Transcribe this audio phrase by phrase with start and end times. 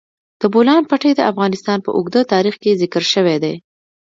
[0.39, 3.55] د بولان پټي د افغانستان په اوږده تاریخ کې ذکر شوی دی.